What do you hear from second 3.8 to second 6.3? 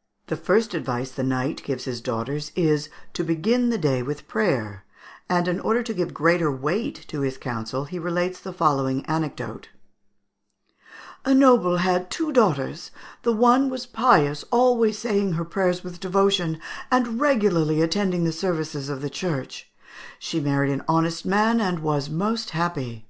with prayer; and, in order to give